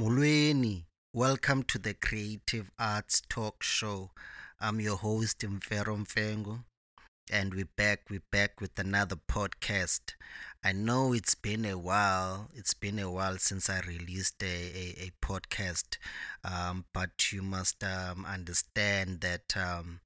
[0.00, 4.10] Mulweni, welcome to the Creative Arts Talk Show.
[4.58, 6.64] I'm your host, Mfero Mfengu,
[7.30, 10.14] and we're back, we're back with another podcast.
[10.64, 14.94] I know it's been a while, it's been a while since I released a, a,
[15.08, 15.98] a podcast,
[16.42, 20.00] um, but you must um, understand that um,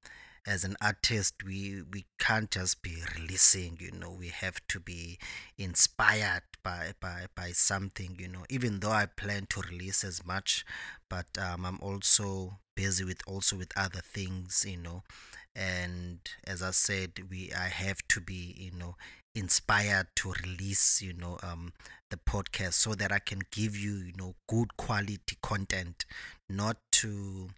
[0.47, 5.19] as an artist we we can't just be releasing you know we have to be
[5.59, 10.65] inspired by by by something you know even though i plan to release as much
[11.09, 15.03] but um, i'm also busy with also with other things you know.
[15.55, 18.97] And as i said we i have to be you know
[19.35, 21.73] inspired to release you know um
[22.11, 26.05] the podcast so that i can give you you know good quality content
[26.49, 27.49] not to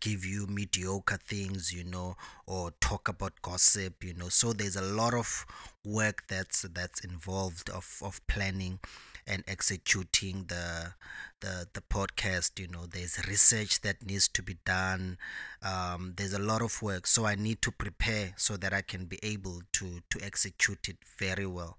[0.00, 2.16] give you mediocre things you know
[2.46, 4.28] or talk about gossip you know.
[4.28, 5.46] So there's a lot of
[5.84, 8.78] work that's that's involved of of planning
[9.28, 10.94] and executing the
[11.40, 15.18] the the podcast you know there's research that needs to be done
[15.62, 19.04] um, there's a lot of work so i need to prepare so that i can
[19.04, 21.78] be able to to execute it very well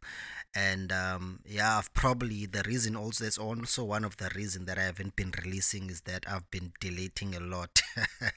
[0.56, 4.78] and um, yeah i've probably the reason also that's also one of the reason that
[4.78, 7.81] i haven't been releasing is that i've been deleting a lot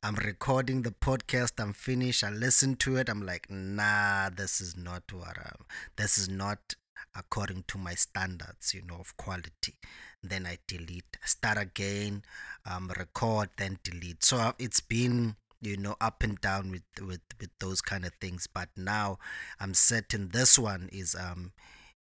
[0.00, 1.54] I'm recording the podcast.
[1.58, 2.22] I'm finished.
[2.22, 3.08] I listen to it.
[3.08, 5.64] I'm like, nah, this is not what I'm.
[5.96, 6.76] This is not
[7.16, 9.74] according to my standards, you know, of quality.
[10.22, 12.22] Then I delete, start again,
[12.66, 14.24] um, record, then delete.
[14.24, 18.12] So uh, it's been you know up and down with with with those kind of
[18.20, 19.18] things but now
[19.58, 21.50] i'm certain this one is um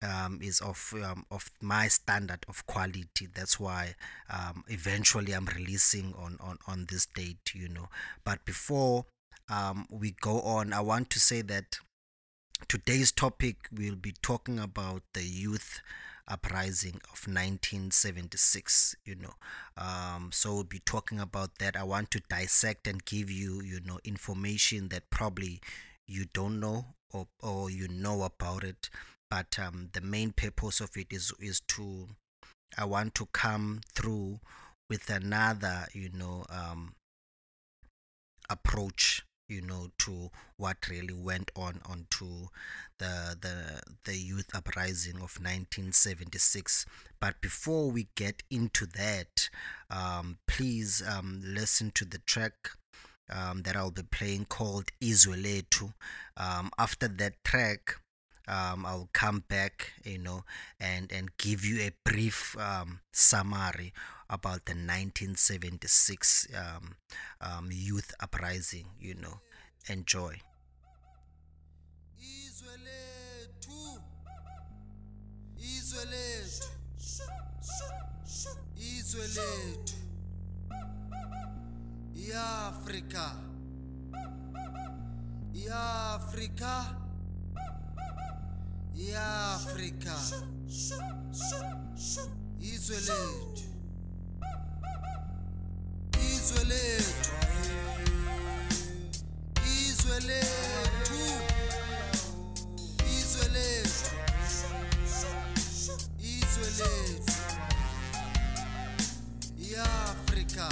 [0.02, 3.28] um, is of um, of my standard of quality.
[3.34, 3.94] That's why
[4.30, 7.88] um, eventually I'm releasing on, on on this date, you know.
[8.24, 9.06] But before
[9.48, 11.78] um, we go on, I want to say that
[12.68, 15.80] today's topic we'll be talking about the youth
[16.28, 19.34] uprising of 1976 you know.
[19.76, 21.76] Um, so we'll be talking about that.
[21.76, 25.60] I want to dissect and give you you know information that probably
[26.06, 28.90] you don't know or, or you know about it.
[29.30, 32.08] But um, the main purpose of it is is to
[32.76, 34.40] i want to come through
[34.88, 36.94] with another you know um,
[38.50, 42.48] approach you know to what really went on onto
[42.98, 46.86] the the the youth uprising of 1976
[47.20, 49.48] but before we get into that
[49.90, 52.70] um, please um, listen to the track
[53.30, 55.92] um, that I'll be playing called Izwe
[56.36, 57.96] um, after that track
[58.48, 60.44] um, I'll come back, you know,
[60.78, 63.92] and and give you a brief um, summary
[64.28, 66.96] about the 1976 um,
[67.40, 68.86] um, youth uprising.
[69.00, 69.40] You know,
[69.88, 70.40] enjoy.
[82.36, 83.32] Africa.
[85.72, 87.05] Africa.
[88.98, 90.16] iAfrika
[92.60, 93.64] izwe lethu.
[96.32, 97.30] Izwe lethu.
[99.66, 101.20] Izwe lethu.
[103.18, 104.10] Izwe lethu.
[106.20, 107.32] Izwe lethu.
[109.58, 110.68] iAfrika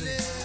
[0.00, 0.39] elilizwe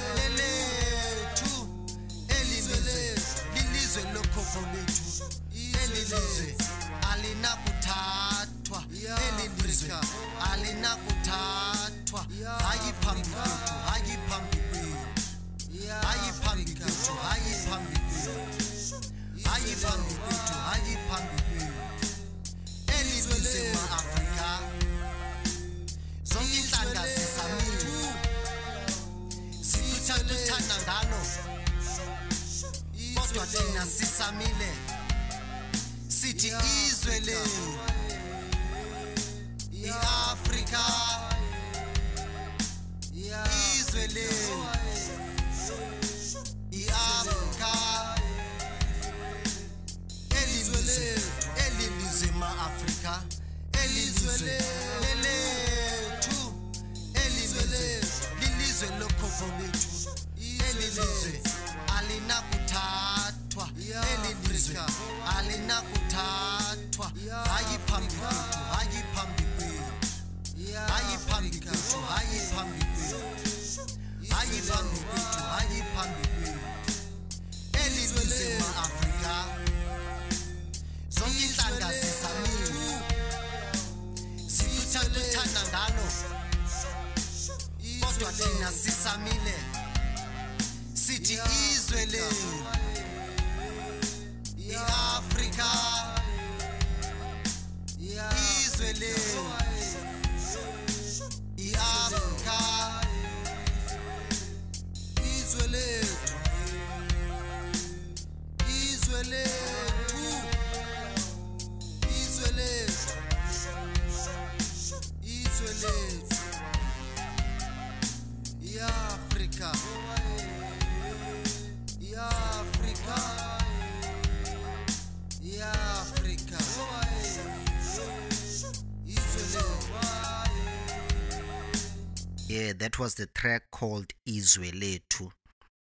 [132.96, 135.02] that was the track called Izwe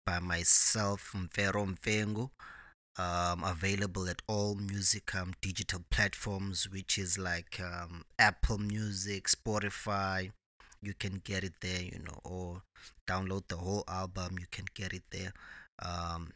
[0.04, 2.30] by myself, Mfero Mfengu.
[2.98, 10.32] Um, available at all music um, digital platforms, which is like um, Apple Music, Spotify.
[10.82, 12.62] You can get it there, you know, or
[13.06, 14.38] download the whole album.
[14.40, 15.32] You can get it there.
[15.80, 16.32] Um,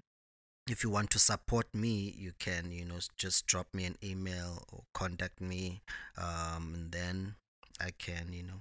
[0.69, 4.63] if you want to support me, you can, you know, just drop me an email
[4.71, 5.81] or contact me,
[6.17, 7.35] um, and then
[7.81, 8.61] I can, you know,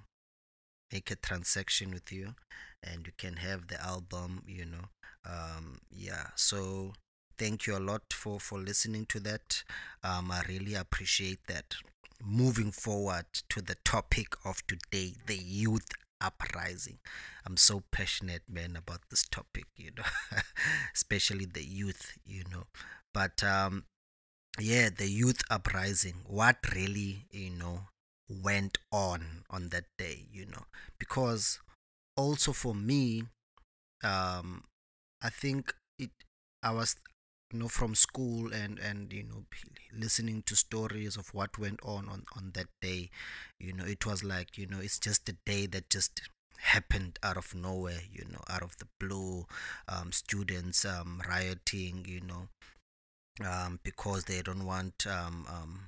[0.91, 2.35] make a transaction with you
[2.83, 4.85] and you can have the album you know
[5.25, 6.27] um yeah.
[6.35, 6.93] So
[7.37, 9.63] thank you a lot for for listening to that.
[10.03, 11.75] Um i really appreciate that.
[12.23, 15.87] Moving forward to the topic of today the youth
[16.21, 16.99] uprising.
[17.45, 20.03] I'm so passionate man about this topic you know
[20.95, 22.65] especially the youth you know.
[23.13, 23.85] But um
[24.59, 27.81] yeah the youth uprising what really you know
[28.29, 30.65] went on on that day you know.
[30.99, 31.59] Because
[32.17, 33.23] also for me
[34.03, 34.63] um
[35.21, 36.11] i think it
[36.63, 36.95] i was
[37.51, 39.43] you know from school and and you know
[39.97, 43.09] listening to stories of what went on on on that day.
[43.59, 46.21] You know it was like you know it's just a day that just
[46.59, 49.45] happened out of nowhere you know out of the blue.
[49.87, 52.49] Um students um rioting you know
[53.45, 55.79] um because they don't want um um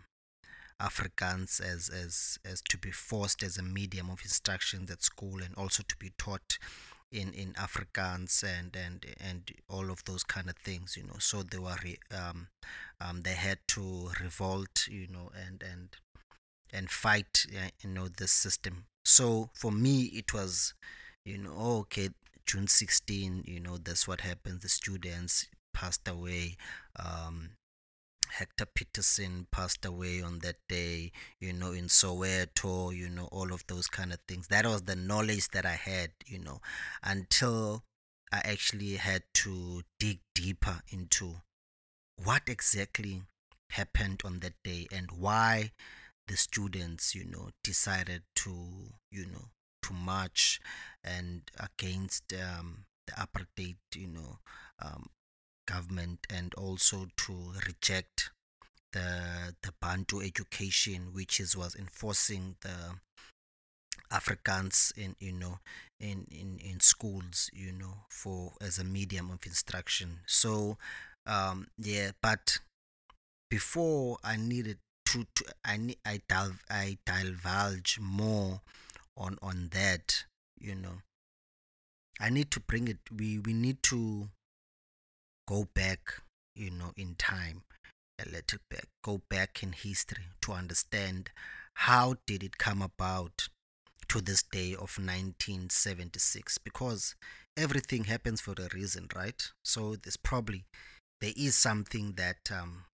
[0.82, 5.54] Afrikaans as as as to be forced as a medium of instruction at school and
[5.56, 6.58] also to be taught
[7.12, 11.20] in in Afrikaans and and and all of those kind of things you know.
[11.20, 12.48] So they were re, um
[13.00, 15.90] um they had to revolt you know and and
[16.74, 17.46] and fight
[17.84, 18.86] you know this system.
[19.06, 20.74] So for me it was
[21.26, 22.10] you know oh, okay
[22.46, 26.58] June 16 you know that's what happened the students passed away
[26.98, 27.52] um
[28.32, 33.66] Hector Pieterson passed away on that day, you know, in Soweto, you know, all of
[33.68, 34.48] those kind of things.
[34.48, 36.62] That was the knowledge that I had, you know,
[37.04, 37.84] until
[38.32, 41.42] I actually had to dig deeper into
[42.24, 43.24] what exactly
[43.72, 45.72] happened on that day and why
[46.28, 48.52] the students, you know, decided to,
[49.12, 49.50] you know,
[49.84, 50.62] to march
[51.04, 54.40] and against um, the apartheid, you know,
[54.82, 55.10] um,
[55.66, 58.32] government and also to reject
[58.94, 62.96] the the Bantu education which is was enforcing the
[64.12, 65.60] Afrikaans in you know
[66.00, 70.20] in, in in schools you know for as a medium of instruction.
[70.26, 70.78] So
[71.26, 72.60] um yeah but
[73.50, 74.78] before I needed
[75.08, 78.62] to, to I ne- I delve I divulge more
[79.18, 80.26] on on that
[80.60, 81.02] you know.
[82.20, 84.30] I need to bring it we we need to
[85.48, 86.00] go back
[86.56, 87.64] you know in time
[88.20, 91.30] a little bit go back in history to understand
[91.76, 93.48] how did it come about
[94.08, 97.16] to this day of 1976 because
[97.56, 99.52] everything happens for a reason right?
[99.64, 100.66] So there's probably
[101.22, 102.86] there is something that um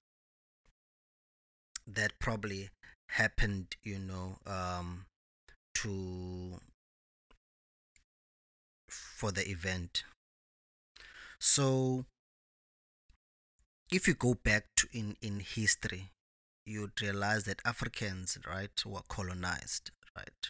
[1.88, 2.70] that probably
[3.10, 5.06] happened you know um
[5.74, 6.60] to
[8.90, 10.04] for the event.
[11.40, 12.06] So
[13.92, 16.12] if you go back to in in history
[16.66, 20.50] you'd realize that africans right were colonized right?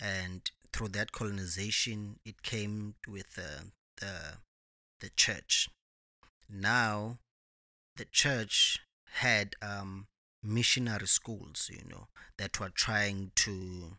[0.00, 3.64] And through that colonization it came with uh,
[4.00, 4.38] the
[5.00, 5.68] the church.
[6.48, 7.18] Now
[7.96, 8.80] the church
[9.12, 10.06] had um
[10.42, 13.96] missionary schools you know that were trying to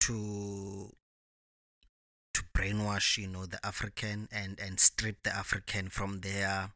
[0.00, 0.94] to to
[2.56, 6.70] brainwash you know the african and and strip the african from their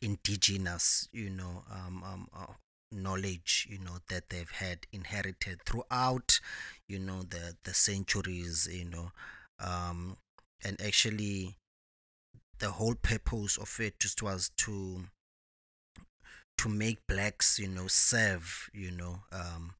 [0.00, 2.52] indigenous you know um, um uh,
[2.90, 6.40] knowledge you know that they've had inherited throughout
[6.86, 9.10] you know the the centuries you know
[9.60, 10.16] um
[10.64, 11.56] and actually
[12.60, 15.04] the whole purpose of it just was to
[16.58, 19.74] to make blacks you know serve you know um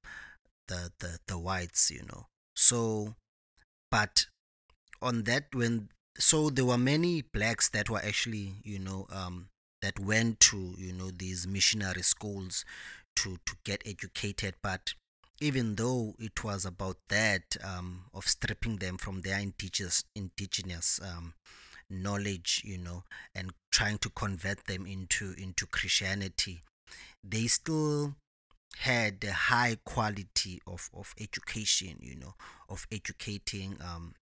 [0.68, 2.26] the the the whites you know.
[2.54, 3.14] So
[3.90, 4.26] but
[5.02, 9.48] on that when so there were many blacks that were actually you know um,
[9.80, 12.64] that went to you know these missionary schools
[13.16, 14.54] to to get educated.
[14.62, 14.94] But
[15.40, 21.34] even though it was about that um, of stripping them from their indigenous indigenous um,
[21.90, 23.02] knowledge you know
[23.34, 26.62] and trying to convert them into into christianity
[27.22, 28.14] they still
[28.78, 32.34] had a high quality of, of education you know
[32.70, 34.14] of educating um,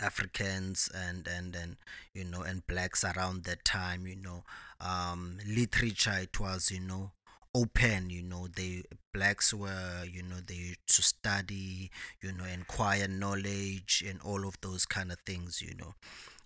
[0.00, 1.76] Africans and and and
[2.14, 4.44] you know and blacks around that time you know
[4.80, 7.12] um literature it was you know
[7.54, 8.84] open you know the
[9.14, 14.84] blacks were you know they to study you know acquire knowledge and all of those
[14.84, 15.94] kind of things you know.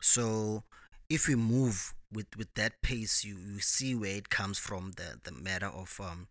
[0.00, 0.62] So
[1.08, 5.18] if we move with with that pace you you see where it comes from the
[5.24, 6.28] the matter of um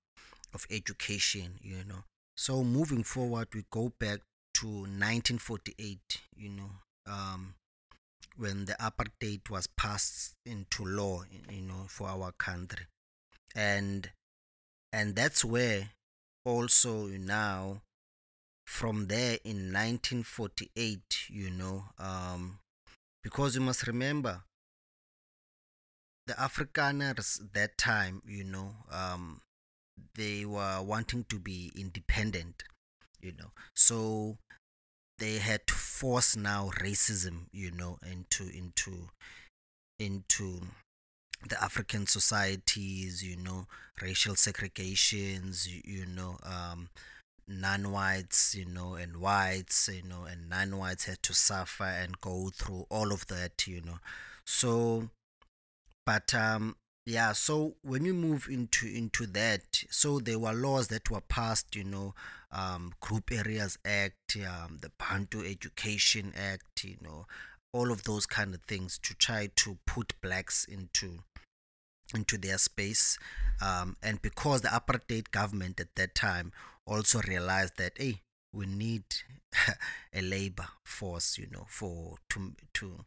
[0.53, 2.03] of education you know.
[2.35, 4.19] So moving forward we go back
[4.55, 6.71] to 1948 you know
[7.09, 7.55] um,
[8.37, 12.85] when the apartheid was passed into law, you know, for our country,
[13.55, 14.11] and
[14.93, 15.89] and that's where
[16.45, 17.81] also now
[18.65, 20.99] from there in 1948,
[21.29, 22.59] you know, um,
[23.23, 24.43] because you must remember
[26.27, 29.41] the Afrikaners that time, you know, um,
[30.15, 32.63] they were wanting to be independent,
[33.21, 34.37] you know, so
[35.19, 39.09] they had to force now racism, you know, into into
[39.99, 40.61] into
[41.47, 43.67] the African societies, you know,
[44.01, 46.89] racial segregations, you, you know, um,
[47.47, 52.85] non-whites, you know, and whites, you know, and non-whites had to suffer and go through
[52.89, 53.99] all of that, you know.
[54.45, 55.09] So,
[56.05, 57.33] but um, yeah.
[57.33, 61.83] So when you move into into that, so there were laws that were passed, you
[61.83, 62.13] know,
[62.51, 67.25] um, Group Areas Act, um, the Bantu Education Act, you know,
[67.73, 71.19] all of those kind of things to try to put blacks into
[72.15, 73.19] into their space.
[73.61, 76.51] Um, and because the apartheid government at that time
[76.87, 79.03] also realized that, hey, we need
[80.13, 83.05] a labor force, you know, for to to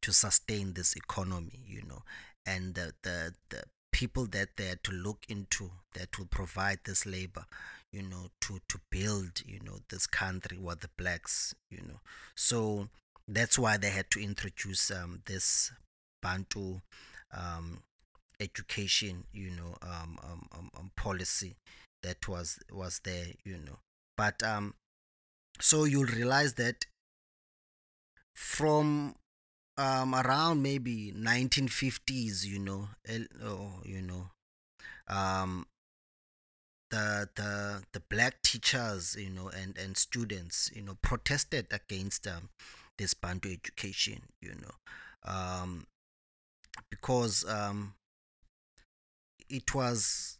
[0.00, 2.02] to sustain this economy, you know,
[2.44, 3.62] and the the, the
[3.92, 7.44] people that they had to look into that will provide this labor
[7.92, 12.00] you know to to build you know this country were the blacks you know.
[12.34, 12.88] So
[13.28, 15.72] that's why they had to introduce um, this
[16.22, 16.80] bantu
[17.36, 17.82] um,
[18.40, 21.56] education you know um, um, um, um, policy
[22.02, 23.78] that was was there you know.
[24.16, 24.74] But um
[25.60, 26.86] so you'll realize that
[28.34, 29.14] from
[29.78, 32.88] um around maybe 1950s you know
[33.44, 34.30] oh, you know
[35.08, 35.66] um
[36.92, 42.50] the the the black teachers you know and and students you know protested against um,
[42.98, 45.30] this bantu education you know.
[45.32, 45.86] Um
[46.90, 47.94] because um
[49.48, 50.38] it was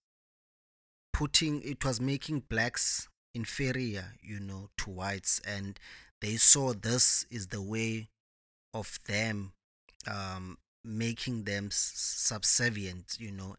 [1.12, 5.78] putting it was making blacks inferior you know to whites and
[6.20, 8.08] they saw this is the way
[8.74, 9.52] of them
[10.06, 13.56] um making them subservient you know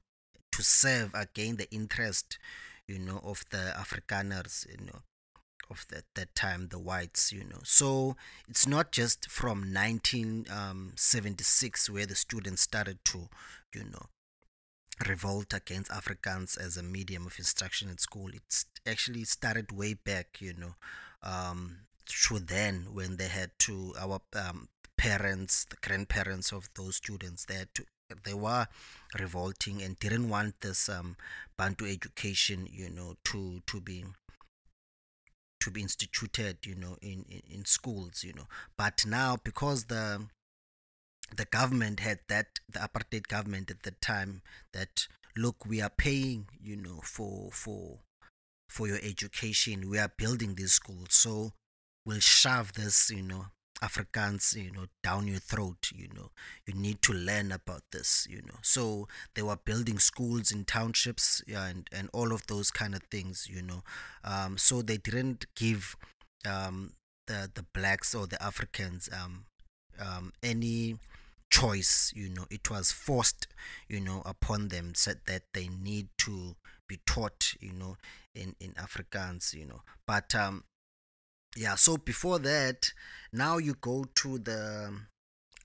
[0.51, 2.37] to serve again the interest
[2.87, 5.01] you know of the afrikaners you know
[5.69, 7.59] of that that time the whites you know.
[7.63, 8.15] So
[8.47, 13.29] it's not just from 1976 where the students started to
[13.73, 14.07] you know
[15.07, 18.29] revolt against Afrikaans as a medium of instruction at school.
[18.33, 20.75] It's actually started way back you know
[21.23, 27.45] um through then when they had to our um, parents the grandparents of those students
[27.45, 27.83] they had to
[28.23, 28.67] they were
[29.19, 31.15] revolting and didn't want this um
[31.57, 34.05] bantu education you know to to be
[35.59, 38.47] to be instituted you know in, in in schools you know.
[38.77, 40.27] But now because the
[41.35, 44.41] the government had that the apartheid government at the time
[44.73, 47.99] that look we are paying you know for for
[48.69, 49.89] for your education.
[49.89, 51.09] We are building these schools.
[51.11, 51.53] So
[52.05, 53.45] we'll shove this you know
[53.83, 56.29] afrikaans you know down your throat you know.
[56.65, 58.59] You need to learn about this you know.
[58.61, 63.03] So they were building schools in townships yeah, and and all of those kind of
[63.11, 63.83] things you know.
[64.23, 65.95] Um so they didn't give
[66.47, 66.93] um
[67.27, 69.45] the the blacks or the africans um
[69.99, 70.97] um any
[71.49, 72.45] choice you know.
[72.49, 73.47] It was forced
[73.87, 76.55] you know upon them said that they need to
[76.87, 77.97] be taught you know
[78.35, 79.81] in in afrikaans you know.
[80.07, 80.63] But um
[81.55, 82.91] yeah so before that
[83.31, 84.91] now you go to the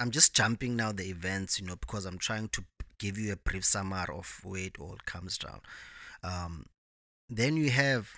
[0.00, 2.62] i'm just jumping now the events you know because i'm trying to
[2.98, 5.60] give you a brief summary of where it all comes down.
[6.22, 6.66] Um
[7.30, 8.08] then you have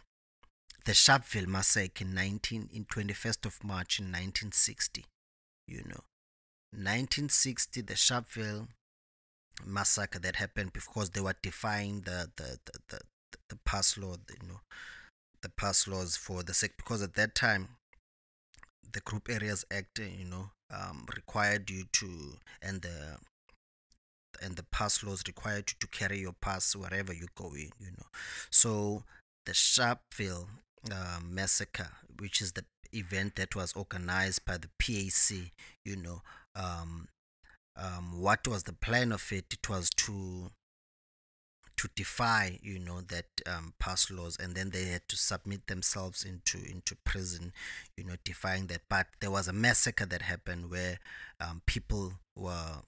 [0.85, 5.05] the sharpeville massacre in 19 in 21st of march in 1960
[5.67, 6.05] you know.
[6.73, 8.69] 1960 the sharpeville
[9.65, 12.99] massacre that happened because they were defying the the the, the,
[13.33, 14.61] the, the pass law you know
[15.43, 17.69] the pass laws for the sec because at that time
[18.93, 23.17] the group areas act uh, you know um, required you to and the
[24.43, 27.91] and the pass laws required you to carry your pass wherever you go in you
[27.99, 28.07] know.
[28.51, 29.05] So
[29.47, 30.47] the sharpeville
[30.91, 35.53] um, massacre which is the event that was organized by the pac
[35.85, 36.23] you know
[36.55, 37.09] um,
[37.77, 39.47] um, what was the plan of it?
[39.53, 40.51] It was to
[41.81, 46.27] to defy you know that um, pass laws and then they had to submit themselves
[46.27, 47.55] into into prison
[47.97, 48.83] you know defying that.
[48.91, 50.99] But there was a massacre that happened where
[51.41, 52.83] um, people were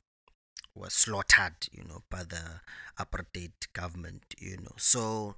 [0.75, 2.61] were slaughtered you know by the
[2.99, 4.75] apartheid government you know.
[4.77, 5.37] So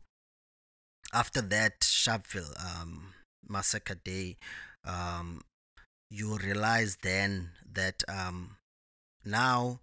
[1.13, 3.15] after that sharpeville um,
[3.49, 4.37] massacre day
[4.85, 5.43] um,
[6.11, 8.57] you realize then that um,
[9.25, 9.79] now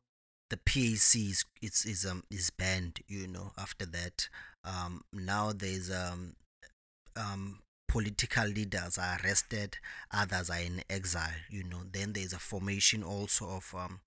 [0.52, 3.00] the PAC is is is um is banned.
[3.08, 4.28] You know, after that,
[4.66, 6.36] um, now there's um
[7.16, 9.78] um political leaders are arrested,
[10.12, 11.40] others are in exile.
[11.50, 14.02] You know, then there's a formation also of um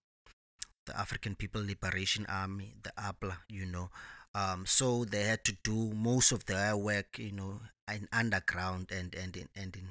[0.86, 3.38] the African People Liberation Army, the APLA.
[3.48, 3.88] You know,
[4.34, 7.18] um, so they had to do most of their work.
[7.18, 7.60] You know,
[7.90, 9.88] in underground and and in and in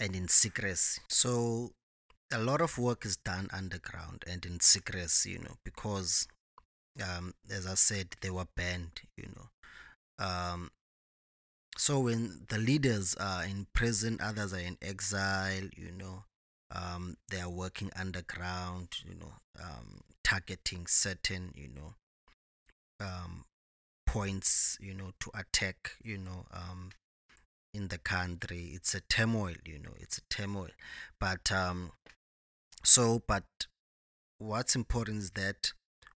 [0.00, 1.00] and in secrecy.
[1.08, 1.70] So
[2.32, 6.26] a lot of work is done underground and in secrecy, you know, because,
[7.02, 10.24] um, as I said, they were banned, you know.
[10.24, 10.70] Um,
[11.78, 16.24] so when the leaders are in prison, others are in exile, you know,
[16.74, 21.94] um, they are working underground, you know, um, targeting certain, you know,
[23.00, 23.44] um,
[24.06, 26.90] points, you know, to attack, you know, um,
[27.74, 28.70] in the country.
[28.72, 30.70] It's a turmoil, you know, it's a turmoil.
[31.20, 31.92] But um,
[32.86, 33.44] so, but
[34.38, 35.72] what's important is that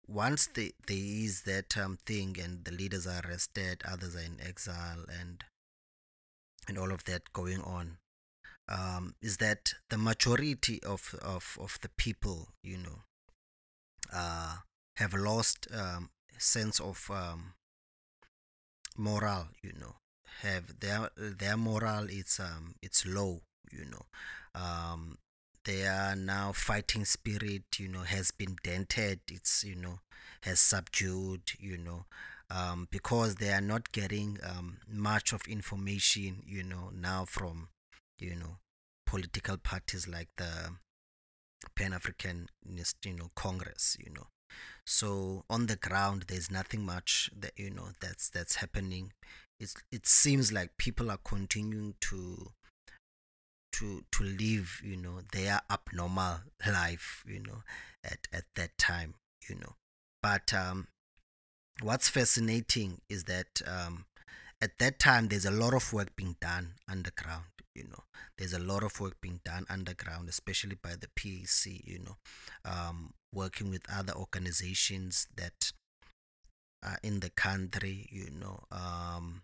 [0.05, 4.37] once the, there is that um, thing and the leaders are arrested, others are in
[4.45, 5.43] exile, and
[6.67, 7.99] and all of that going on,
[8.67, 13.03] um, is that the majority of, of, of the people, you know,
[14.13, 14.57] uh,
[14.97, 17.53] have lost um, sense of um,
[18.97, 19.95] moral, you know,
[20.41, 24.05] have their their moral it's um it's low, you know,
[24.53, 25.17] um,
[25.67, 29.99] their now fighting spirit you know has been dented it's you know
[30.41, 32.05] has subdued you know
[32.49, 37.67] um, because they are not getting um, much of information you know now from
[38.17, 38.57] you know
[39.05, 40.69] political parties like the
[41.75, 44.27] pan-africanist you know congress you know.
[44.85, 49.11] So on the ground there's nothing much that you know that's that's happening.
[49.59, 52.51] It's, it seems like people are continuing to
[53.77, 57.61] to to live you know their abnormal life you know
[58.03, 59.13] at at that time
[59.47, 59.75] you know.
[60.21, 60.87] But um
[61.81, 64.05] what's fascinating is that um
[64.61, 68.03] at that time there's a lot of work being done underground you know.
[68.39, 72.17] There's a lot of work being done underground especially by the PAC you know
[72.65, 75.71] um working with other organizations that
[76.83, 79.41] are in the country you know um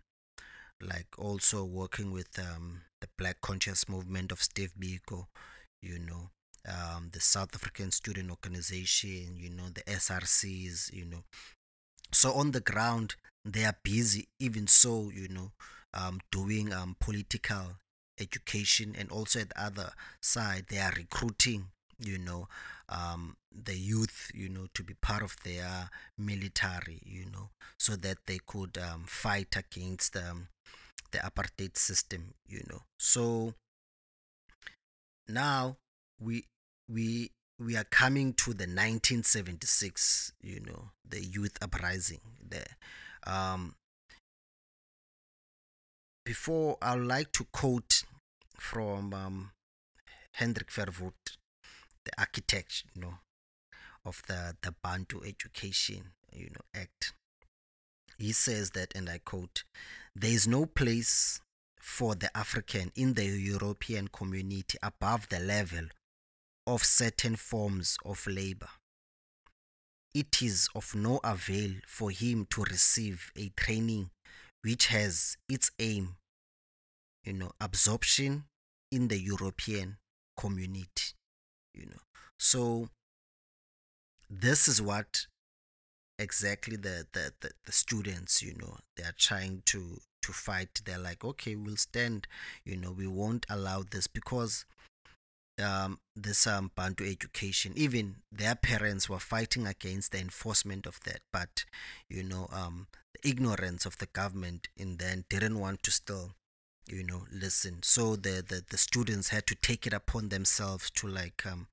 [0.84, 5.26] like also working with um, the Black Conscious Movement of Steve Biko,
[5.82, 6.30] you know,
[6.68, 11.24] um, the South African Student Organization, you know, the SRCs, you know.
[12.12, 15.52] So on the ground, they are busy, even so, you know,
[15.92, 17.76] um, doing um, political
[18.18, 21.66] education, and also at the other side, they are recruiting,
[21.98, 22.48] you know,
[22.88, 28.18] um, the youth, you know, to be part of their military, you know, so that
[28.26, 30.48] they could um, fight against um,
[31.10, 32.80] the apartheid system, you know.
[32.98, 33.54] So
[35.28, 35.76] now
[36.20, 36.44] we
[36.88, 42.76] we we are coming to the 1976, you know, the youth uprising there.
[43.26, 43.76] Um,
[46.24, 48.02] before, I'd like to quote
[48.58, 49.50] from um,
[50.32, 51.36] Hendrik Verwoerd,
[52.04, 53.14] the architect, you know,
[54.04, 57.12] of the, the Bantu Education, you know, Act.
[58.18, 59.64] He says that, and I quote,
[60.14, 61.40] there is no place
[61.80, 65.84] for the African in the European community above the level
[66.66, 68.70] of certain forms of labor.
[70.14, 74.10] It is of no avail for him to receive a training
[74.62, 76.16] which has its aim,
[77.24, 78.44] you know, absorption
[78.90, 79.98] in the European
[80.38, 81.14] community,
[81.74, 82.02] you know.
[82.38, 82.88] So
[84.30, 85.26] this is what
[86.18, 90.80] exactly the, the, the, the students, you know, they are trying to to fight.
[90.84, 92.26] They're like, okay, we'll stand,
[92.64, 94.64] you know, we won't allow this because
[95.62, 97.72] um, this um, Bantu education.
[97.76, 101.64] Even their parents were fighting against the enforcement of that, but
[102.08, 106.32] you know, um, the ignorance of the government in then didn't want to still,
[106.86, 107.78] you know, listen.
[107.82, 111.68] So the, the the students had to take it upon themselves to like um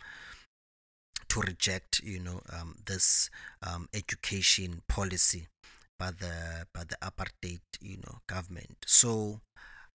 [1.30, 3.30] to reject, you know, um, this
[3.66, 5.48] um, education policy
[5.98, 8.78] by the by the apartheid, you know, government.
[8.86, 9.40] So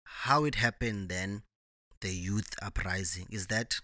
[0.04, 1.42] how it happened then
[2.00, 3.80] the youth uprising is that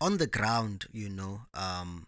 [0.00, 2.06] on the ground you know um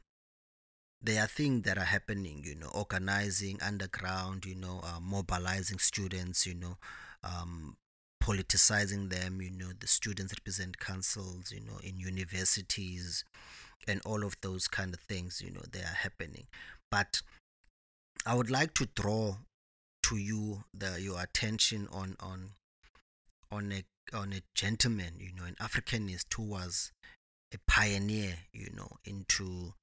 [1.02, 6.46] there are things that are happening you know organizing underground you know uh, mobilizing students
[6.46, 6.76] you know
[7.24, 7.76] um
[8.22, 13.24] politicizing them you know the students represent councils you know in universities
[13.88, 16.46] and all of those kind of things you know they are happening
[16.90, 17.22] but
[18.26, 19.36] i would like to draw
[20.02, 22.50] to you the your attention on on
[23.52, 23.82] on a
[24.14, 26.92] on a gentleman, you know, an Africanist who was
[27.54, 29.74] a pioneer, you know, into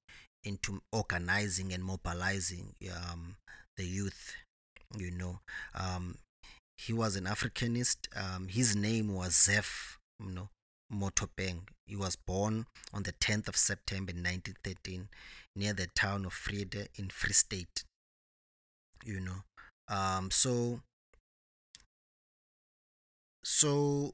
[0.43, 3.35] into organizing and mobilizing um,
[3.75, 4.35] the youth,
[4.97, 5.39] you know.
[5.75, 6.15] Um,
[6.77, 8.07] he was an Africanist.
[8.15, 10.49] Um, his name was Zeph, you know,
[10.93, 11.61] Mothopeng.
[11.85, 15.09] He was born on the 10th of September 1913
[15.55, 17.83] near the town of Vrede in Free State,
[19.03, 19.43] you know.
[19.89, 20.81] Um, so
[23.43, 24.13] so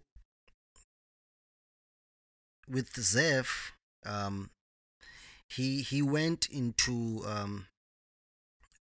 [2.69, 3.73] with Zeph,
[4.05, 4.51] um,
[5.49, 7.67] he he went into um,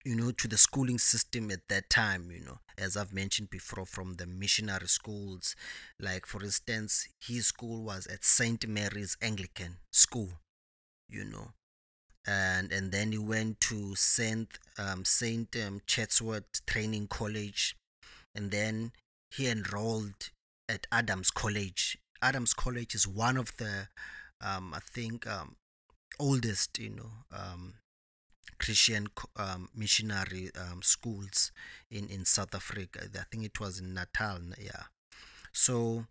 [0.05, 2.31] you know to the schooling system at that time.
[2.31, 5.55] You know, as I've mentioned before, from the missionary schools,
[5.99, 10.31] like for instance, his school was at Saint Mary's Anglican School.
[11.09, 11.49] You know,
[12.27, 17.77] and and then he went to Saint um, Saint um, Chatsworth Training College,
[18.35, 18.93] and then
[19.31, 20.31] he enrolled
[20.69, 21.99] at Adams College.
[22.23, 23.89] Adams College is one of the,
[24.41, 25.57] um, I think, um,
[26.19, 27.75] oldest, you know, um,
[28.61, 31.51] Christian um, missionary um, schools
[31.91, 33.01] in, in South Africa.
[33.15, 34.85] I think it was in Natal, yeah.
[35.53, 36.05] So,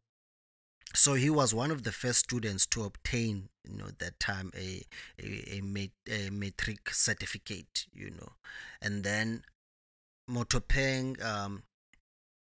[0.96, 4.84] so he was one of the first students to obtain, you know, that time a
[5.22, 8.32] a, a, a matric certificate, you know,
[8.82, 9.44] and then
[10.30, 11.64] Mothopeng um,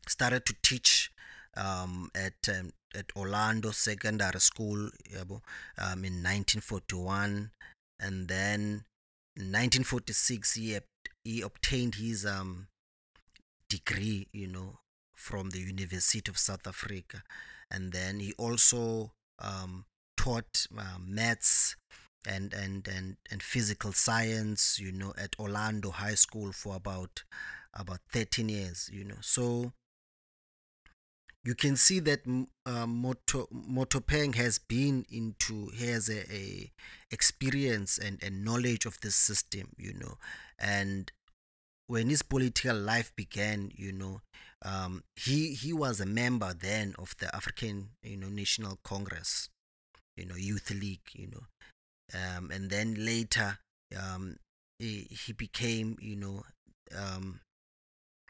[0.08, 1.12] started to teach
[1.58, 4.90] um, at um, at Orlando Secondary School
[5.78, 7.52] um, in 1941,
[8.00, 8.86] and then
[9.36, 10.78] 1946 he
[11.24, 12.68] he obtained his um,
[13.70, 14.80] degree, you know,
[15.16, 17.24] from the University of South Africa,
[17.70, 19.86] and then he also um,
[20.18, 21.76] taught uh, maths
[22.28, 27.24] and, and and and physical science, you know, at Orlando High School for about
[27.74, 29.16] about 13 years, you know.
[29.22, 29.72] So
[31.44, 36.72] you can see that mm, uh, Moto Mothopeng has been into he has a, a
[37.10, 40.18] experience and, and knowledge of this system, you know,
[40.60, 41.12] and
[41.88, 44.22] when his political life began, you know,
[44.64, 49.50] um, he he was a member then of the African you know National Congress,
[50.16, 51.44] you know, Youth League, you know,
[52.14, 53.58] um, and then later
[54.00, 54.38] um,
[54.78, 56.44] he, he became you know
[56.96, 57.40] um,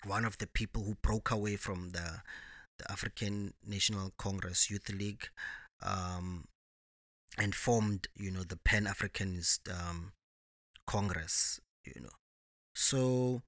[0.05, 2.21] one of the people who broke away from the
[2.77, 5.29] the African National Congress Youth League,
[5.83, 6.45] um,
[7.37, 10.13] and formed, you know, the Pan Africanist um,
[10.85, 12.09] Congress, you know.
[12.75, 13.43] So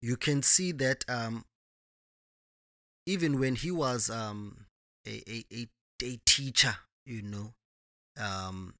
[0.00, 1.44] you can see that um,
[3.06, 4.66] even when he was um,
[5.06, 5.68] a, a, a,
[6.02, 7.54] a teacher, you know,
[8.20, 8.74] um,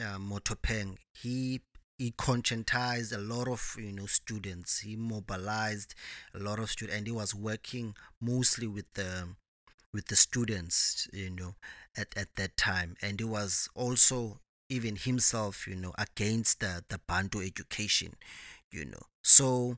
[0.00, 1.62] uh, Mothopeng, he
[2.00, 4.78] he conscientized a lot of you know students.
[4.78, 5.94] He mobilized
[6.34, 9.28] a lot of students and he was working mostly with the
[9.92, 11.56] with the students you know
[11.94, 12.96] at, at that time.
[13.02, 18.14] And he was also even himself you know against the the bantu education
[18.72, 19.02] you know.
[19.22, 19.76] So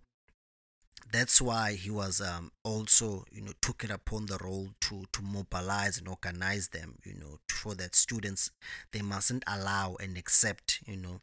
[1.12, 5.22] that's why he was um, also you know took it upon the role to to
[5.22, 8.52] mobilize and organize them you know for that students
[8.92, 11.20] they mustn't allow and accept you know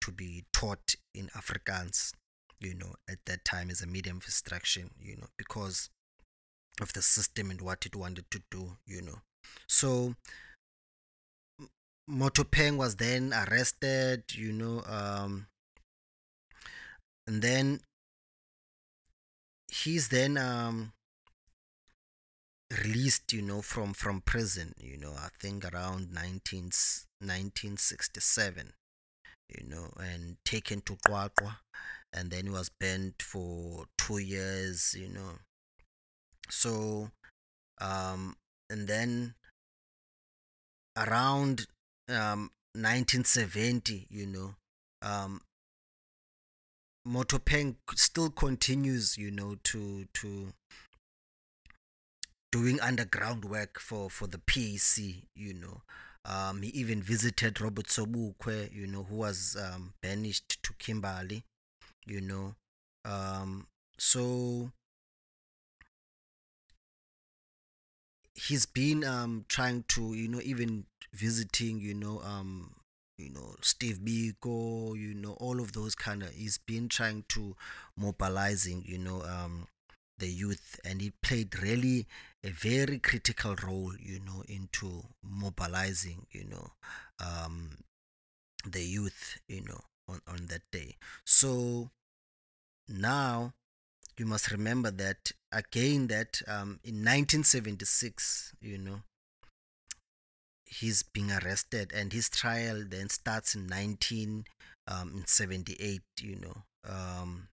[0.00, 2.12] to be taught in Afrikaans,
[2.60, 5.90] you know, at that time as a medium of instruction, you know, because
[6.80, 9.20] of the system and what it wanted to do, you know.
[9.66, 10.14] So
[12.10, 15.46] Mothopeng was then arrested, you know, um,
[17.26, 17.80] and then
[19.72, 20.92] he's then um,
[22.82, 26.64] released, you know, from from prison, you know, I think around 19,
[27.20, 28.72] 1967
[29.48, 31.56] you know, and taken to Qwaqwa,
[32.12, 35.38] and then he was banned for two years, you know.
[36.48, 37.10] So,
[37.80, 38.36] um,
[38.70, 39.34] and then
[40.96, 41.66] around
[42.08, 44.54] um, 1970, you know,
[45.02, 45.40] um,
[47.06, 50.52] Mothopeng still continues, you know, to to
[52.50, 55.82] doing underground work for for the PAC, you know.
[56.24, 61.44] Um, he even visited Robert Sobukwe, you know, who was um, banished to Kimberley,
[62.06, 62.54] you know.
[63.04, 63.66] Um,
[63.98, 64.72] so
[68.34, 72.74] he's been um trying to you know even visiting you know um
[73.16, 77.54] you know Steve Biko you know all of those kind of he's been trying to
[77.96, 79.66] mobilizing you know um
[80.18, 82.06] the youth and he played really
[82.44, 86.68] a very critical role you know into mobilizing you know
[87.20, 87.78] um
[88.64, 90.96] the youth you know on on that day.
[91.24, 91.90] So
[92.88, 93.52] now
[94.18, 99.00] you must remember that again that um, in 1976 you know
[100.66, 107.48] he's being arrested and his trial then starts in 1978 you know um,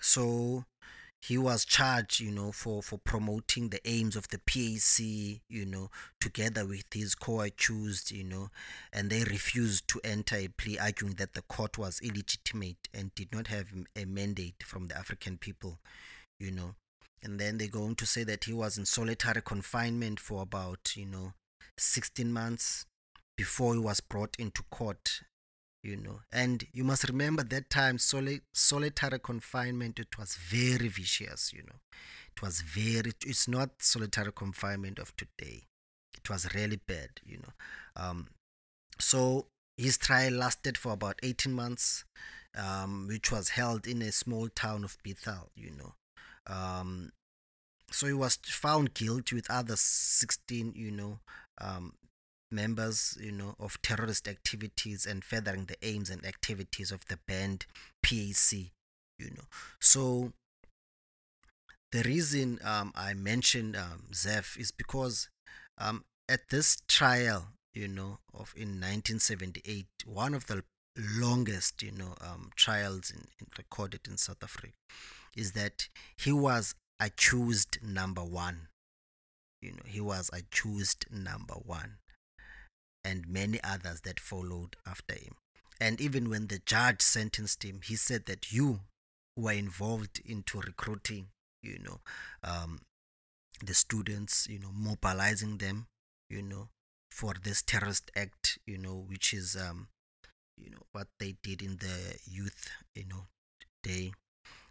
[0.00, 0.64] so
[1.22, 5.88] he was charged you know for for promoting the aims of the PAC you know
[6.20, 8.50] together with his co-accused you know
[8.92, 13.32] and they refused to enter a plea arguing that the court was illegitimate and did
[13.32, 15.78] not have a mandate from the African people
[16.42, 16.74] you know.
[17.22, 21.06] And then they're going to say that he was in solitary confinement for about you
[21.06, 21.32] know
[21.78, 22.84] 16 months
[23.36, 25.22] before he was brought into court
[25.82, 26.20] you know.
[26.32, 31.78] And you must remember that time soli- solitary confinement it was very vicious you know.
[32.36, 35.64] It was very it's not solitary confinement of today.
[36.16, 37.52] It was really bad you know.
[37.96, 38.28] Um
[38.98, 42.04] so his trial lasted for about 18 months
[42.56, 45.94] um which was held in a small town of Bethal you know.
[46.46, 47.12] Um
[47.90, 51.18] so he was found guilty with other 16 you know
[51.58, 51.94] um
[52.52, 57.66] members, you know, of terrorist activities and furthering the aims and activities of the banned
[58.02, 58.52] PAC,
[59.18, 59.44] you know.
[59.80, 60.32] So
[61.90, 65.28] the reason um, I mentioned um, Zeph is because
[65.78, 70.64] um, at this trial, you know, of in 1978, one of the
[70.96, 74.68] longest, you know, um, trials in, in recorded in South Africa,
[75.36, 78.68] is that he was accused number one.
[79.60, 81.98] You know, he was accused number one
[83.04, 85.34] and many others that followed after him.
[85.80, 88.80] And even when the judge sentenced him, he said that you
[89.36, 91.28] were involved into recruiting,
[91.62, 92.00] you know,
[92.44, 92.80] um,
[93.64, 95.86] the students, you know, mobilizing them,
[96.30, 96.68] you know,
[97.10, 99.88] for this terrorist act, you know, which is, um,
[100.56, 103.26] you know, what they did in the youth, you know,
[103.82, 104.12] day,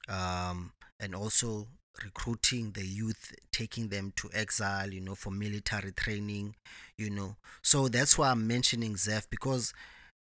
[0.08, 1.68] um, and also
[2.04, 6.56] recruiting the youth taking them to exile you know for military training
[6.98, 7.36] you know.
[7.62, 9.74] So that's why i'm mentioning zeph because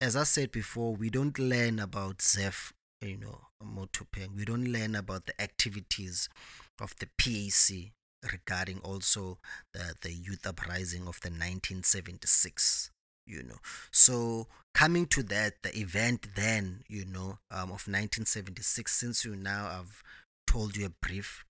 [0.01, 4.94] as i said before we don't learn about zeph you know mothopeng we don't learn
[4.94, 6.29] about the activities
[6.81, 7.92] of the pac
[8.33, 9.38] regarding also
[9.73, 12.90] the, the youth uprising of the 1976
[13.27, 13.59] you know.
[13.92, 19.68] So coming to that the event then you know um, of 1976 since you now
[19.68, 20.03] have
[20.47, 21.44] told you a brief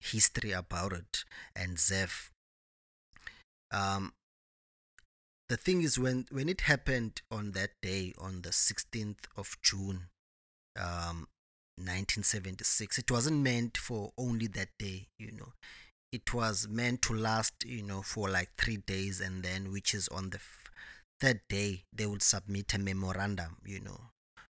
[0.00, 2.32] history about it and Zeph.
[3.72, 4.12] Um,
[5.48, 10.08] the thing is when when it happened on that day on the 16th of June
[10.78, 11.26] um
[11.76, 15.52] 1976 it wasn't meant for only that day you know
[16.12, 20.08] it was meant to last you know for like 3 days and then which is
[20.08, 20.70] on the f-
[21.20, 24.00] third day they would submit a memorandum you know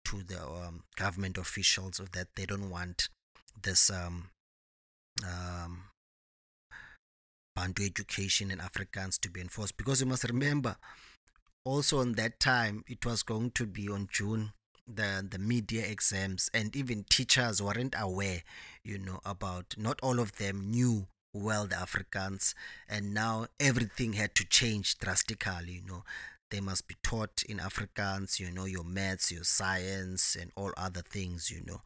[0.04, 3.08] to the um, government officials of that they don't want
[3.62, 4.28] this um
[5.22, 5.84] um,
[7.54, 9.76] Bantu education and Afrikaans to be enforced.
[9.76, 10.76] Because you must remember
[11.64, 14.52] also on that time it was going to be on June
[14.86, 16.50] the the media exams.
[16.52, 18.42] And even teachers weren't aware
[18.82, 22.54] you know about not all of them knew well the Afrikaans,
[22.88, 26.04] and now everything had to change drastically you know
[26.54, 31.02] they must be taught in Afrikaans, you know, your maths, your science, and all other
[31.02, 31.80] things, you know.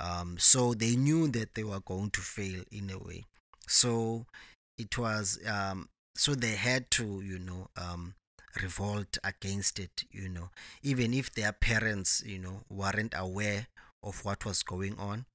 [0.00, 3.26] Um, so they knew that they were going to fail in a way.
[3.68, 4.24] So
[4.78, 8.14] it was, um, so they had to, you know, um,
[8.62, 10.48] revolt against it, you know,
[10.82, 13.66] even if their parents, you know, weren't aware
[14.02, 15.26] of what was going on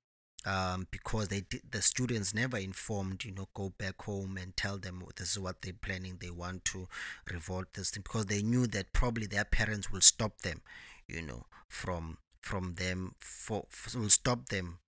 [0.46, 4.78] um, because they did, the students never informed you know go back home and tell
[4.78, 6.88] them this is what they're planning they want to
[7.32, 10.62] revolt this thing because they knew that probably their parents will stop them
[11.08, 14.80] you know from from them for, for will stop them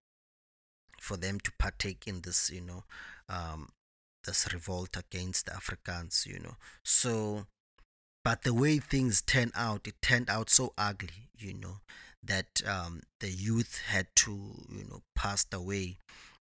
[1.00, 2.84] for them to partake in this you know
[3.28, 3.70] um,
[4.26, 6.56] this revolt against the Afrikaans you know.
[6.84, 7.48] So
[8.24, 11.78] but the way things turned out, it turned out so ugly, you know,
[12.24, 14.32] that um, the youth had to,
[14.70, 15.98] you know, passed away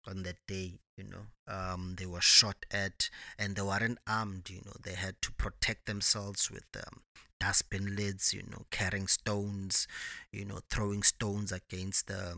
[0.07, 0.75] on that day.
[0.97, 4.51] You know, um, they were shot at, and they weren't armed.
[4.51, 7.03] You know, they had to protect themselves with um,
[7.39, 8.35] dustbin lids.
[8.35, 9.87] You know, carrying stones.
[10.33, 12.37] You know, throwing stones against the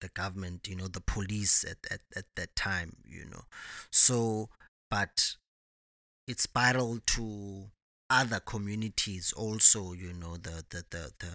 [0.00, 0.66] the government.
[0.68, 2.96] You know, the police at at, at that time.
[3.06, 3.44] You know,
[3.90, 4.48] so
[4.90, 5.36] but
[6.26, 7.70] it spiraled to
[8.10, 11.30] other communities also you know the the the, the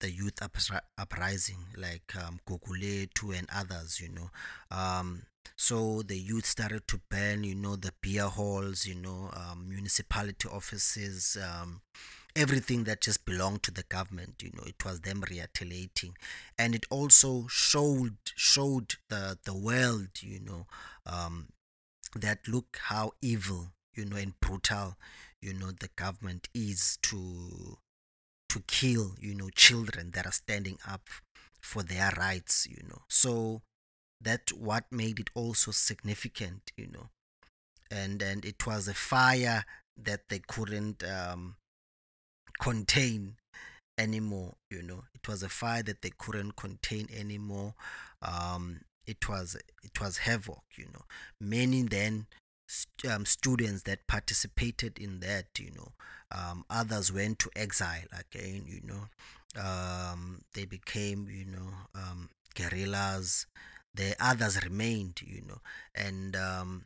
[0.00, 4.30] the youth upri- uprising like um, Guguletu and others, you know.
[4.70, 5.22] Um,
[5.56, 10.48] so the youth started to burn, you know, the beer halls, you know, um, municipality
[10.48, 11.80] offices, um,
[12.34, 14.64] everything that just belonged to the government, you know.
[14.66, 16.16] It was them retaliating,
[16.58, 20.66] and it also showed showed the the world, you know,
[21.06, 21.48] um,
[22.14, 24.96] that look how evil, you know, and brutal,
[25.40, 27.78] you know, the government is to
[28.56, 31.02] to kill you know children that are standing up
[31.60, 33.02] for their rights you know.
[33.08, 33.60] So
[34.20, 37.10] that what made it also significant you know.
[37.90, 39.64] And and it was a fire
[40.02, 41.56] that they couldn't um,
[42.58, 43.36] contain
[43.98, 45.04] anymore you know.
[45.14, 47.74] It was a fire that they couldn't contain anymore.
[48.22, 51.04] Um, it was it was havoc you know.
[51.40, 52.26] Many then
[53.08, 55.92] um, students that participated in that you know.
[56.30, 59.08] Um, others went to exile again you know.
[59.60, 63.46] Um, they became you know um, guerrillas.
[63.94, 65.60] The others remained you know.
[65.94, 66.84] And um,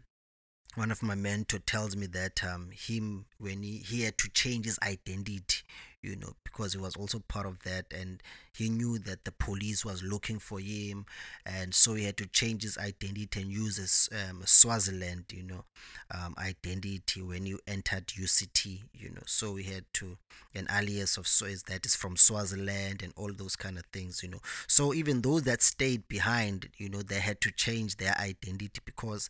[0.74, 4.66] one of my mentor tells me that um, him when he, he had to change
[4.66, 5.62] his identity
[6.02, 9.84] you know because he was also part of that and he knew that the police
[9.84, 11.04] was looking for him
[11.44, 15.64] and so he had to change his identity and use his um, swaziland you know
[16.10, 19.22] um, identity when you entered uct you know.
[19.26, 20.16] So we had to
[20.54, 24.22] an alias of so is that is from swaziland and all those kind of things
[24.22, 24.40] you know.
[24.66, 29.28] So even those that stayed behind you know they had to change their identity because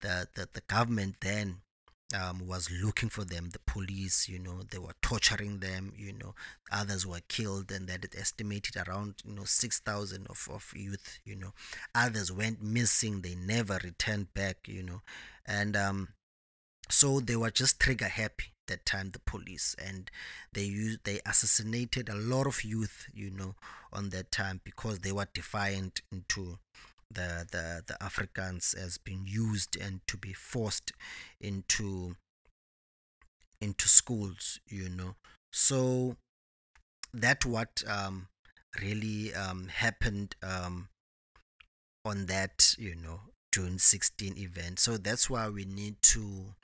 [0.00, 1.58] the, the, the government then
[2.14, 3.50] um, was looking for them.
[3.50, 5.92] The police, you know, they were torturing them.
[5.96, 6.34] You know,
[6.70, 11.18] others were killed, and that it estimated around you know six thousand of, of youth.
[11.24, 11.52] You know,
[11.94, 13.20] others went missing.
[13.22, 14.68] They never returned back.
[14.68, 15.02] You know,
[15.46, 16.08] and um,
[16.88, 20.10] so they were just trigger happy that time the police and
[20.52, 23.54] they used they assassinated a lot of youth you know
[23.92, 26.58] on that time because they were defiant into
[27.14, 30.92] the, the, the Afrikaans has been used and to be forced
[31.40, 32.16] into
[33.60, 35.14] into schools, you know.
[35.52, 36.16] So
[37.14, 38.26] that what um,
[38.80, 40.88] really um, happened um,
[42.04, 43.20] on that, you know,
[43.52, 44.80] June 16 event.
[44.80, 46.54] So that's why we need to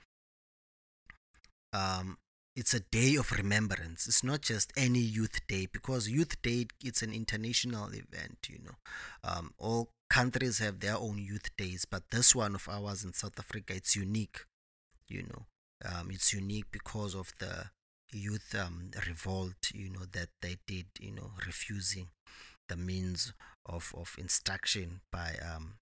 [1.73, 2.19] um,
[2.59, 4.09] it's a day of remembrance.
[4.09, 8.49] It's not just any youth day because youth day it's an international event.
[8.49, 8.77] You know,
[9.23, 13.39] um, all countries have their own youth days, but this one of ours in South
[13.39, 14.41] Africa it's unique.
[15.09, 15.47] You know,
[15.85, 17.67] um, it's unique because of the
[18.13, 19.71] youth um, revolt.
[19.73, 20.87] You know that they did.
[20.99, 22.09] You know, refusing
[22.69, 23.33] the means
[23.67, 25.75] of of instruction by um,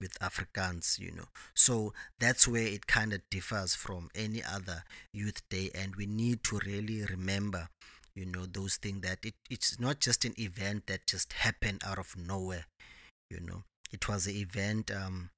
[0.00, 1.28] with Afrikaans, you know.
[1.54, 6.42] So that's where it kind of differs from any other youth day, and we need
[6.44, 7.68] to really remember,
[8.14, 11.98] you know, those things that it, it's not just an event that just happened out
[11.98, 12.66] of nowhere,
[13.30, 13.62] you know.
[13.92, 15.30] It was an event um,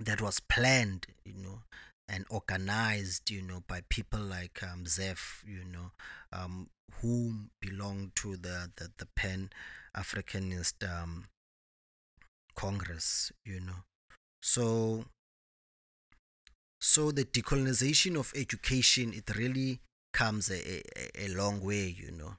[0.00, 1.60] that was planned, you know,
[2.08, 5.92] and organized, you know, by people like um, Zeph, you know,
[6.32, 6.68] um,
[7.00, 9.50] who belonged to the, the, the Pan
[9.96, 11.26] Africanist um,
[12.54, 13.84] Congress, you know.
[14.42, 15.04] So
[16.80, 19.80] so the decolonization of education it really
[20.12, 22.36] comes a, a, a long way, you know.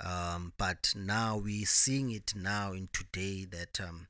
[0.00, 4.08] Um, but now we're seeing it now in today that um,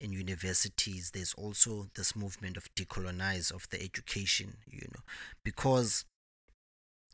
[0.00, 5.00] in universities there's also this movement of decolonize of the education, you know,
[5.44, 6.04] because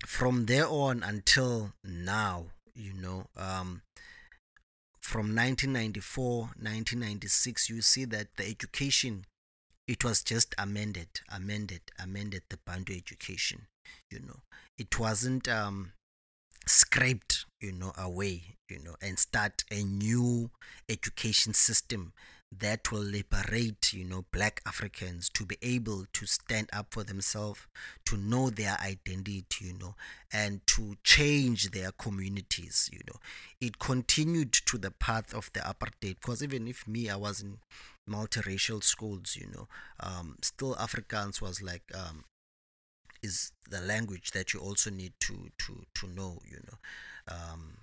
[0.06, 3.82] from there on until now, you know, um,
[5.08, 9.24] from 1994 1996 you see that the education
[9.86, 13.66] it was just amended amended amended the bantu education
[14.10, 14.40] you know.
[14.76, 15.92] It wasn't um
[16.66, 20.50] scraped you know away you know and start a new
[20.90, 22.12] education system
[22.56, 27.60] that will liberate you know black africans to be able to stand up for themselves
[28.06, 29.94] to know their identity you know
[30.32, 33.18] and to change their communities you know.
[33.60, 37.58] It continued to the path of the apartheid because even if me i was in
[38.08, 39.68] multiracial schools you know
[40.00, 42.24] um, still afrikaans was like um,
[43.22, 46.78] is the language that you also need to to to know you know.
[47.34, 47.78] Um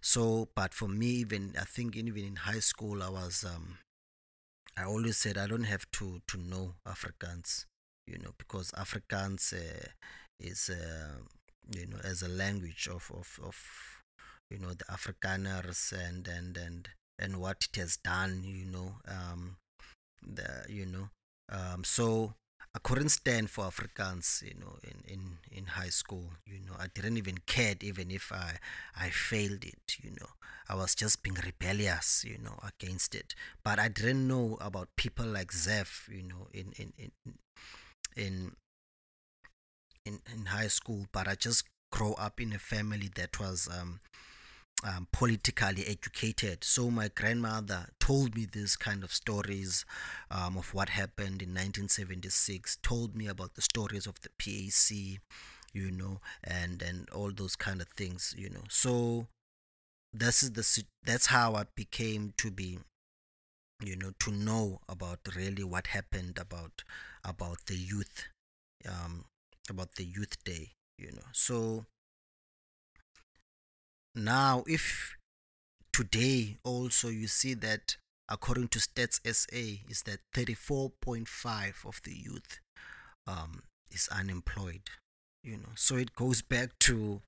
[0.00, 3.78] so but for me even i think even in high school i was um
[4.78, 7.66] i always said i don't have to to know afrikaans
[8.06, 9.88] you know because afrikaans uh,
[10.40, 11.18] is uh,
[11.74, 13.56] you know as a language of of of
[14.50, 19.56] you know the afrikaners and and and and what it has done you know um
[20.22, 21.08] the you know
[21.50, 22.34] um so
[22.74, 26.30] I couldn't stand for Afrikaans, you know, in, in, in high school.
[26.46, 28.58] You know, I didn't even care even if I
[28.96, 30.28] I failed it, you know.
[30.68, 33.34] I was just being rebellious, you know, against it.
[33.64, 37.12] But I didn't know about people like Zeph, you know, in in in
[38.16, 38.52] in
[40.04, 41.06] in, in high school.
[41.12, 44.00] But I just grow up in a family that was um
[44.84, 46.62] um, politically educated.
[46.64, 49.84] So my grandmother told me these kind of stories
[50.30, 52.78] um, of what happened in 1976.
[52.82, 55.20] Told me about the stories of the PAC,
[55.72, 58.64] you know, and and all those kind of things, you know.
[58.68, 59.26] So
[60.12, 62.78] this is the that's how I became to be,
[63.82, 66.82] you know, to know about really what happened about
[67.24, 68.28] about the youth,
[68.88, 69.24] um,
[69.70, 71.28] about the youth day, you know.
[71.32, 71.86] So
[74.18, 75.16] now, if
[75.92, 77.96] today also you see that
[78.28, 82.60] according to Stats SA, is that 34.5 of the youth
[83.26, 84.90] um, is unemployed.
[85.42, 87.22] You know, so it goes back to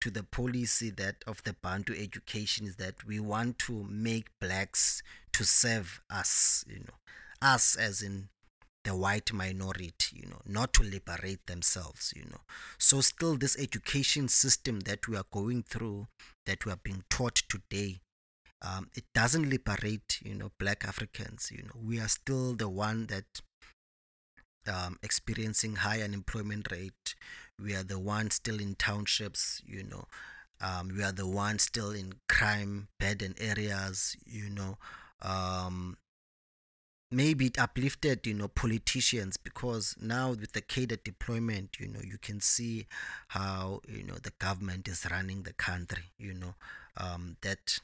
[0.00, 5.02] to the policy that of the Bantu education is that we want to make blacks
[5.34, 6.64] to serve us.
[6.66, 6.94] You know,
[7.42, 8.30] us as in
[8.84, 12.40] the white minority, you know, not to liberate themselves, you know.
[12.78, 16.08] So, still, this education system that we are going through,
[16.46, 18.00] that we are being taught today,
[18.62, 21.80] um, it doesn't liberate, you know, black Africans, you know.
[21.82, 23.24] We are still the one that
[24.66, 27.14] um, experiencing high unemployment rate.
[27.58, 30.04] We are the one still in townships, you know.
[30.60, 34.76] Um, we are the one still in crime burden areas, you know.
[35.22, 35.96] Um,
[37.10, 42.18] maybe it uplifted you know politicians because now with the cadre deployment you know you
[42.18, 42.86] can see
[43.28, 46.54] how you know the government is running the country you know
[46.96, 47.80] um, that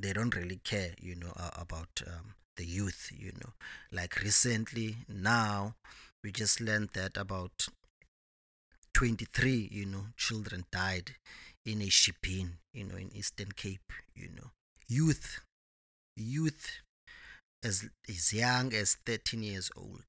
[0.00, 3.52] they don't really care you know uh, about um, the youth you know.
[3.92, 5.74] Like recently now
[6.22, 7.68] we just learned that about
[8.92, 11.12] 23 you know children died
[11.64, 14.50] in a shebeen you know in eastern cape you know.
[14.88, 15.40] Youth
[16.16, 16.68] youth
[17.64, 20.04] as, as young as 13 years old.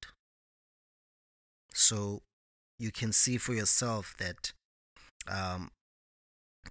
[1.72, 2.22] So
[2.78, 4.52] you can see for yourself that
[5.30, 5.70] um,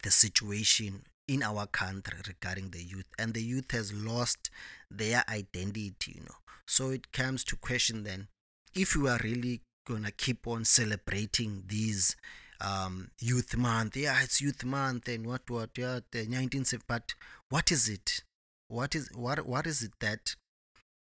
[0.04, 4.50] the situation in our country regarding the youth and the youth has lost
[4.92, 6.36] their identity you know
[6.68, 8.28] so it comes to question then
[8.76, 12.16] if you are really gonna keep on celebrating these
[12.62, 17.16] um, youth month yeah it's youth month and what what yeah the 19th but
[17.50, 18.22] what is it
[18.68, 20.36] what is what what is it that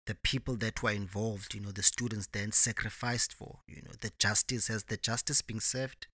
[0.08, 4.10] the people that were involved, you know, the students then sacrificed for, you know, the
[4.18, 6.06] justice has the justice being served,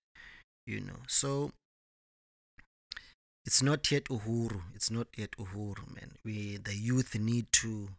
[0.67, 0.99] you know.
[1.07, 1.53] So
[3.47, 4.63] it's not yet Uhuru.
[4.75, 6.17] It's not yet Uhuru, man.
[6.25, 7.91] We the youth need to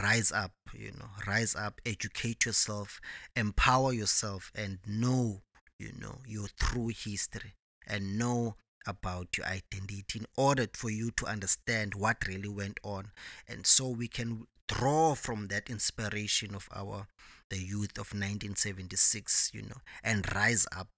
[0.00, 3.00] rise up, you know, rise up, educate yourself,
[3.34, 5.40] empower yourself, and know,
[5.80, 7.54] you know, your true history
[7.88, 8.54] and know
[8.86, 13.10] about your identity in order for you to understand what really went on.
[13.46, 17.06] And so we can draw from that inspiration of our
[17.50, 20.88] the youth of 1976 you know and rise up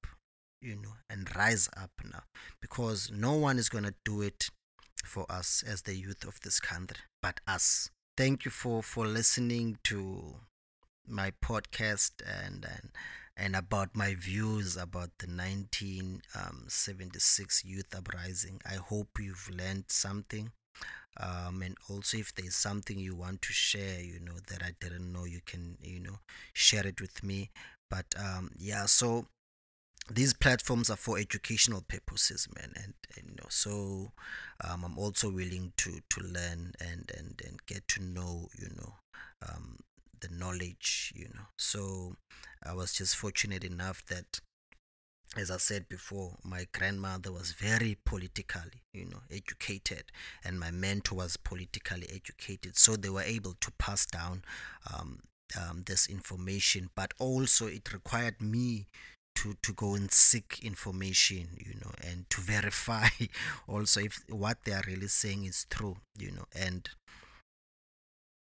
[0.61, 2.23] you know and rise up now.
[2.61, 4.51] Because no one is going to do it
[5.05, 7.91] for us as the youth of this country but us.
[8.17, 10.35] Thank you for for listening to
[11.07, 12.91] my podcast and and
[13.41, 18.61] and about my views about the 1976 youth uprising.
[18.71, 20.53] I hope you've learned something
[21.19, 25.13] um, and also if there's something you want to share you know that i didn't
[25.13, 26.21] know you can you know
[26.53, 27.51] share it with me.
[27.91, 29.27] But um, yeah so
[30.09, 34.13] these platforms are for educational purposes man and, and you know so
[34.65, 38.95] um, i'm also willing to to learn and and and get to know you know
[39.49, 39.79] um,
[40.21, 42.15] the knowledge you know so
[42.65, 44.41] i was just fortunate enough that
[45.37, 50.05] as I said before, my grandmother was very politically, you know, educated,
[50.45, 52.77] and my mentor was politically educated.
[52.77, 54.43] So they were able to pass down
[54.93, 55.21] um,
[55.59, 58.87] um, this information, but also it required me
[59.37, 63.09] to to go and seek information, you know, and to verify
[63.69, 66.91] also if what they are really saying is true, you know, and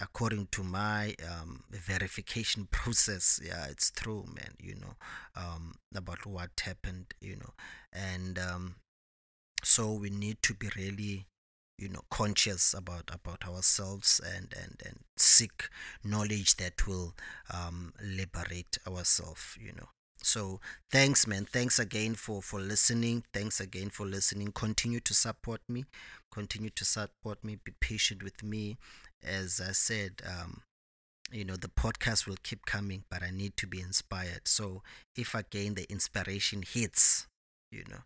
[0.01, 4.55] according to my um, verification process, yeah, it's true, man.
[4.59, 4.94] You know,
[5.36, 7.53] um, about what happened, you know,
[7.92, 8.76] and um,
[9.62, 11.26] so we need to be really
[11.78, 15.68] you know conscious about about ourselves and and and seek
[16.05, 17.14] knowledge that will
[17.53, 19.88] um liberate ourselves you know.
[20.22, 21.46] So thanks man.
[21.46, 23.24] Thanks again for for listening.
[23.32, 24.53] Thanks again for listening.
[24.53, 25.86] Continue to support me.
[26.30, 27.57] Continue to support me.
[27.64, 28.76] Be patient with me
[29.24, 30.62] as i said um
[31.32, 34.46] you know the podcast will keep coming but i need to be inspired.
[34.48, 34.82] So
[35.16, 37.26] if again the inspiration hits
[37.70, 38.00] you know